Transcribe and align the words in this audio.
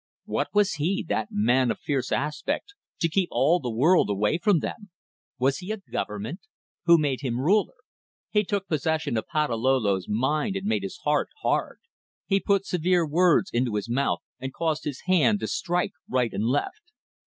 What 0.25 0.47
was 0.51 0.73
he, 0.81 1.05
that 1.09 1.27
man 1.29 1.69
of 1.69 1.77
fierce 1.79 2.11
aspect, 2.11 2.73
to 3.01 3.07
keep 3.07 3.29
all 3.31 3.59
the 3.59 3.69
world 3.69 4.09
away 4.09 4.39
from 4.39 4.57
them? 4.57 4.89
Was 5.37 5.59
he 5.59 5.71
a 5.71 5.77
government? 5.77 6.39
Who 6.85 6.97
made 6.97 7.21
him 7.21 7.39
ruler? 7.39 7.75
He 8.31 8.43
took 8.43 8.67
possession 8.67 9.15
of 9.15 9.27
Patalolo's 9.27 10.09
mind 10.09 10.55
and 10.55 10.65
made 10.65 10.81
his 10.81 10.97
heart 11.03 11.29
hard; 11.43 11.81
he 12.25 12.39
put 12.39 12.65
severe 12.65 13.05
words 13.07 13.51
into 13.53 13.75
his 13.75 13.91
mouth 13.91 14.23
and 14.39 14.51
caused 14.51 14.85
his 14.85 15.01
hand 15.01 15.39
to 15.41 15.47
strike 15.47 15.93
right 16.09 16.33
and 16.33 16.45
left. 16.45 16.81